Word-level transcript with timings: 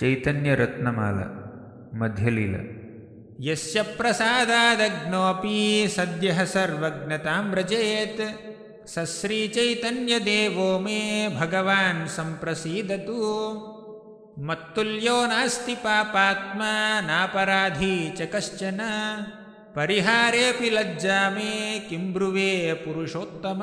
चैतन्यरत्नमाला 0.00 1.50
मध्यलीला। 1.94 2.80
यस्य 3.40 3.82
प्रसादादग्नोऽपि 3.82 5.88
सद्यः 5.88 6.44
सर्वज्ञतां 6.44 7.44
व्रजेत् 7.44 8.48
स 8.88 8.98
श्रीचैतन्यदेवो 8.98 10.78
मे 10.78 11.28
भगवान् 11.28 12.06
सम्प्रसीदतु। 12.06 13.20
मत्तुल्यो 14.38 15.26
नास्ति 15.26 15.74
पापात्मा 15.74 17.00
नापराधी 17.00 18.10
च 18.10 18.28
कश्चन। 18.34 18.78
परिहारेऽपि 19.76 20.70
लज्जा 20.70 21.30
मे 21.30 21.86
किं 21.90 22.12
ब्रुवे 22.12 22.72
पुरुषोत्तम। 22.72 23.60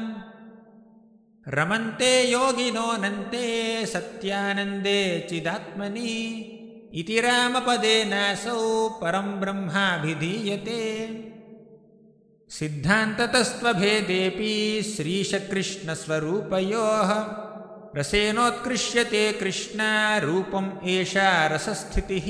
रमन्ते 1.58 2.13
योगिनोऽनन्ते 2.31 3.46
सत्यानन्दे 3.94 5.02
चिदात्मनि 5.30 6.16
इति 7.02 7.18
रामपदेनासौ 7.25 8.63
परं 9.02 9.28
ब्रह्माभिधीयते 9.42 10.81
सिद्धान्ततस्त्वभेदेऽपि 12.59 14.53
श्रीशकृष्णस्वरूपयोः। 14.96 17.12
रसेनोत्कृष्यते 18.00 19.31
कृष्णारूपम् 19.31 20.88
एषा 20.88 21.47
रसस्थितिः। 21.47 22.28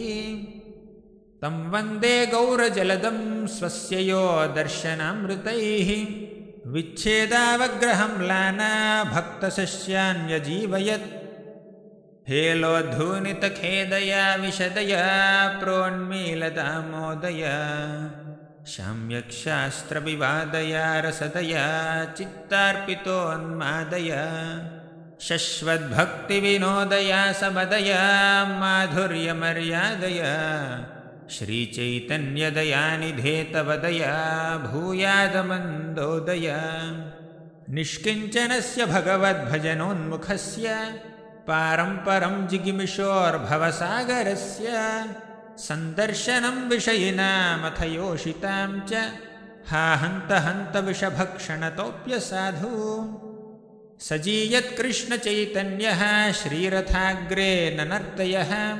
तं 1.41 1.55
वन्दे 1.71 2.25
गौरजलदं 2.25 3.47
स्वस्य 3.47 3.99
यो 3.99 4.53
दर्शनामृतैः। 4.55 5.89
विच्छेदावग्रहं 6.71 8.27
लाना 8.27 8.71
भक्तशस्यान्यजीवयत् 9.03 11.07
हेलोद्धूनितखेदया 12.29 14.35
विशदया 14.35 15.05
प्रोन्मीलदामोदया 15.59 17.55
शाम्यक्षास्त्रविवादया 18.71 20.85
रसदया 21.05 21.65
चित्तार्पितोन्मादया 22.17 24.21
शश्वद्भक्तिविनोदया 25.27 27.21
समदया 27.41 28.03
माधुर्यमर्यादया 28.61 30.33
श्रीचैतन्यदयानिधेतवदया 31.35 34.15
भूयादमन्दोदया। 34.67 36.59
निष्किञ्चनस्य 37.75 38.81
भगवद्भजनोन्मुखस्य 38.85 40.67
पारम्परं 41.47 42.35
जिगिमिषोर्भवसागरस्य 42.47 44.67
सन्दर्शनं 45.57 46.69
विषयिनामथ 46.69 47.83
योषितां 47.83 48.79
च 48.79 49.11
हा 49.67 49.95
हन्त 49.95 50.31
हन्त 50.31 50.87
विषभक्षणतोऽप्यसाधु 50.87 52.69
सजीयत्कृष्णचैतन्यः 53.99 56.31
श्रीरथाग्रे 56.31 57.77
ननर्तयः। 57.79 58.77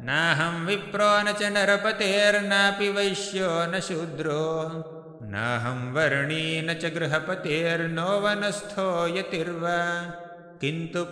नाहं 0.00 0.66
विप्रो 0.66 1.22
न 1.22 1.32
च 1.32 1.42
नरपतेर्नापि 1.42 2.88
वैश्यो 2.88 3.48
न 3.50 3.80
शूद्रो। 3.80 4.84
नाहं 5.22 5.92
वर्णी 5.92 6.62
न 6.62 6.74
च 6.74 6.84
गृहपतेर्नो 6.84 8.20
वनस्थो 8.20 9.18
यतिर्वा। 9.18 10.12
किन्तु 10.60 11.04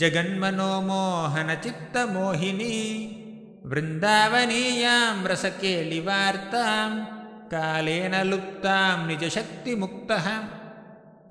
जगन्मनोमोहनचित्तमोहिनी 0.00 2.76
वृन्दावनीयां 3.70 5.14
रसकेलिवार्तां 5.32 6.90
कालेन 7.52 8.14
लुप्तां 8.30 8.96
निजशक्तिमुक्तः 9.08 10.26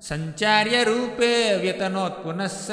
सञ्चार्यरूपे 0.08 1.32
व्यतनोत्पुनः 1.64 2.54
स 2.66 2.68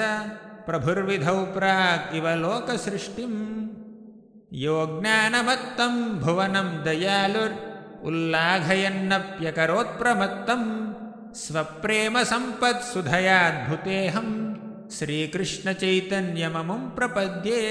प्रभुर्विधौ 0.67 1.39
प्राक् 1.57 2.13
इव 2.19 2.27
लोकसृष्टिम् 2.43 3.39
यो 4.63 4.77
ज्ञानमत्तं 4.99 5.93
भुवनं 6.23 6.69
दयालुर् 6.85 7.55
उल्लाघयन्नप्यकरोत्प्रमत्तं 8.03 10.63
स्वप्रेमसम्पत्सुधयाद्भुतेऽहं 11.35 14.29
श्रीकृष्णचैतन्यममुं 14.89 16.89
प्रपद्ये। 16.89 17.61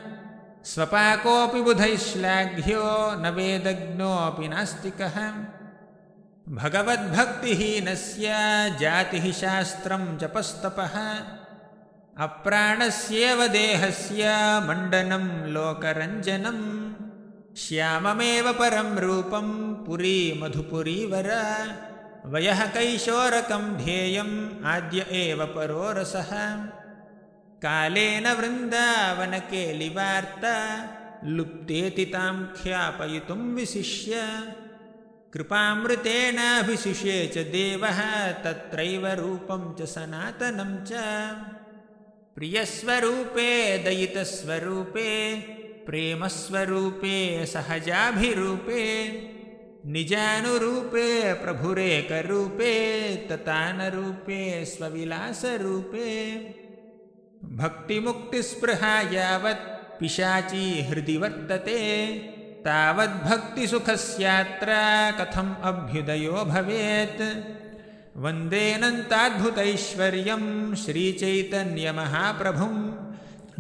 स्वपाकोऽपि 0.64 1.60
बुधैः 1.60 1.96
श्लाघ्यो 1.96 3.22
न 3.22 3.24
वेदज्ञोऽपि 3.36 4.48
नास्तिकः। 4.48 5.32
भगवद्भक्तिहीनस्य 6.48 8.28
जातिः 8.80 9.32
शास्त्रं 9.32 10.18
जपस्तपः 10.18 10.94
अप्राणस्येव 12.18 13.46
देहस्य 13.46 14.30
मण्डनं 14.64 15.46
लोकरञ्जनं। 15.46 16.92
श्याममेव 17.56 18.52
परं 18.52 18.96
रूपं 18.96 19.84
पुरी 19.84 20.40
मधुपुरीवर। 20.42 21.30
वयः 22.26 22.66
कैशोरकं 22.66 23.76
ध्येयम् 23.76 24.64
आद्य 24.64 25.06
एव 25.10 25.46
परो 25.46 25.92
रसः 25.92 26.64
कालेन 27.62 28.32
वृन्दावनकेलिवार्ता 28.32 30.88
लुप्तेति 31.24 32.04
तां 32.04 32.46
ख्यापयितुं 32.62 33.36
विशिष्य। 33.36 34.42
कृपामृतेनाभिशिषे 35.32 37.26
च 37.26 37.38
देवः 37.38 38.32
तत्रैव 38.32 39.06
रूपं 39.06 39.74
च 39.74 39.88
सनातनं 39.88 40.84
च 40.84 40.90
प्रियस्वरूपे 42.38 43.52
दयितस्वरूपे 43.84 45.12
प्रेमस्वरूपे 45.86 47.14
सहजाभिरूपे 47.52 48.82
निजानुरूपे 49.94 51.06
प्रभुरेकरूपे 51.42 52.74
ततानरूपे 53.30 54.40
स्वविलासरूपे। 54.72 56.10
भक्तिमुक्तिस्पृहा 57.60 58.94
यावत् 59.14 59.64
पिशाची 60.00 60.66
हृदि 60.90 61.16
वर्तते 61.24 61.80
तावद्भक्तिसुखस्यात्र 62.66 64.70
कथम् 65.20 65.58
अभ्युदयो 65.70 66.36
भवेत् 66.54 67.24
वन्देनन्ताद्भुतैश्वर्यं 68.22 70.44
श्रीचैतन्यमहाप्रभुं 70.82 72.76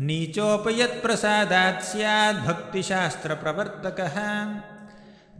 नीचोपयत्प्रसादात् 0.06 1.84
स्याद्भक्तिशास्त्रप्रवर्तकः 1.88 4.16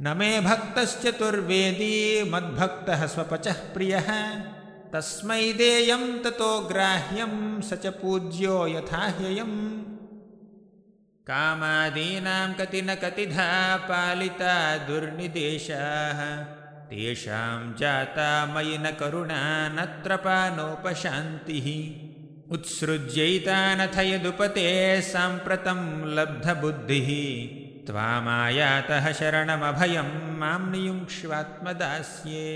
न 0.04 0.06
मे 0.18 0.30
भक्तश्चतुर्वेदी 0.40 1.96
मद्भक्तः 2.30 3.00
स्वपचः 3.14 3.58
प्रियः। 3.74 4.08
तस्मै 4.92 5.44
देयं 5.62 6.04
ततो 6.24 6.52
ग्राह्यं 6.68 7.34
स 7.62 7.64
च 7.82 7.84
पूज्यो 8.02 8.56
यथा 8.74 9.02
ह्ययम् 9.18 9.58
कामादीनां 11.30 12.48
कति 12.60 12.80
न 12.82 12.88
कतिधा 13.02 13.50
पालिता 13.90 14.54
दुर्निदेशाः 14.86 16.20
तेषां 16.90 17.74
जाता 17.78 18.46
मयि 18.46 18.78
न 18.78 18.90
करुणा 19.00 19.68
नत्रपानोपशान्तिः 19.68 21.66
उत्सृज्यैतानथ 22.54 23.98
यदुपते 23.98 25.00
साम्प्रतं 25.02 25.80
लब्धबुद्धिः। 26.14 27.08
त्वामायातः 27.86 29.12
शरणमभयं 29.12 30.38
मां 30.38 30.70
नियुङ्क्ष्वात्मदास्ये। 30.70 32.46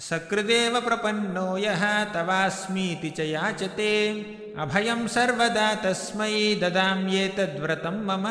सकृदेव 0.00 0.80
प्रपन्नो 0.80 1.58
यः 1.58 2.04
तवास्मीति 2.04 3.10
च 3.10 3.20
याचते। 3.20 3.92
अभयं 4.58 5.08
सर्वदा 5.08 5.74
तस्मै 5.74 6.60
ददाम्येतद्व्रतं 6.62 7.96
मम 8.06 8.26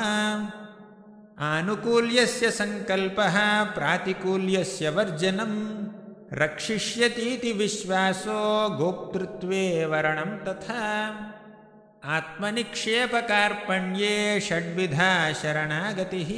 आनुकूल्यस्य 1.41 2.51
सङ्कल्पः 2.51 3.63
प्रातिकूल्यस्य 3.63 4.89
वर्जनं। 4.89 5.83
रक्षिष्यतीति 6.33 7.51
विश्वासो 7.51 8.69
गोप्तृत्वे 8.69 9.85
वरणं 9.85 10.21
तथा। 10.21 11.15
आत्मनिक्षेपकार्पण्ये 12.05 14.41
षड्विधा 14.41 15.33
शरणागतिः। 15.33 16.29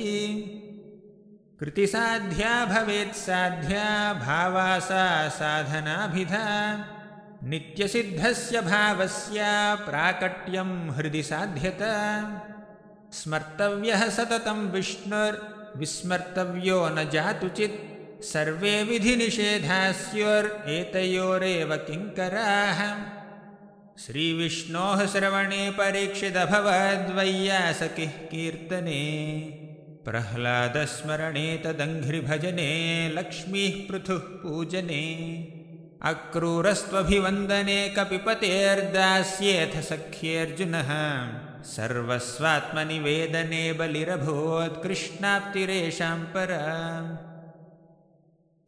कृतिसाध्या 1.60 2.66
भवेत् 2.66 3.14
साध्या 3.14 4.14
भावासा 4.14 5.30
साधनाभिधा। 5.30 6.86
नित्यसिद्धस्य 7.44 8.62
भावस्य 8.62 9.42
प्राकट्यं 9.86 10.90
हृदि 10.90 11.24
साध्यत 11.24 11.78
स्मर्तव्यः 13.14 14.10
सततं 14.10 14.72
विष्णुर्विस्मर्तव्यो 14.72 16.90
न 16.90 17.10
जातुचित् 17.14 18.24
सर्वे 18.24 18.84
विधिनिषेधास्योरेतयोरेव 18.84 21.76
किङ्कराः 21.76 22.96
श्रीविष्णोः 24.06 25.06
श्रवणे 25.06 25.70
परीक्षिदभवद्वय्यासकिः 25.70 28.06
कीर्तने। 28.06 29.02
प्रह्लादस्मरणे 30.06 31.62
तदङ्घ्रिभजने। 31.66 33.14
लक्ष्मीः 33.18 33.90
पृथुः 33.90 34.18
पूजने। 34.18 35.48
अक्रूरस्त्वभिवन्दने 36.02 37.90
कपिपतेर्दास्येऽथ 37.90 39.82
सख्येऽर्जुनः 39.82 40.92
सर्वस्वात्मनिवेदने 41.64 43.74
बलिरभूत्कृष्णाप्तिरेषां 43.74 46.20
परा। 46.20 46.66